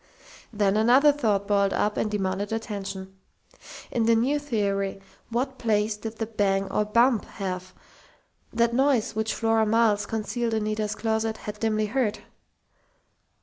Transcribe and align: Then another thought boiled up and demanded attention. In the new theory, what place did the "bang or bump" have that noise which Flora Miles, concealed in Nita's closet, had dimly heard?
Then 0.51 0.77
another 0.77 1.11
thought 1.11 1.47
boiled 1.47 1.73
up 1.73 1.95
and 1.95 2.09
demanded 2.09 2.51
attention. 2.51 3.17
In 3.91 4.07
the 4.07 4.15
new 4.15 4.39
theory, 4.39 4.99
what 5.29 5.59
place 5.59 5.95
did 5.95 6.17
the 6.17 6.25
"bang 6.25 6.63
or 6.71 6.85
bump" 6.85 7.25
have 7.25 7.71
that 8.51 8.73
noise 8.73 9.13
which 9.15 9.35
Flora 9.35 9.67
Miles, 9.67 10.07
concealed 10.07 10.55
in 10.55 10.63
Nita's 10.63 10.95
closet, 10.95 11.37
had 11.37 11.59
dimly 11.59 11.85
heard? 11.85 12.17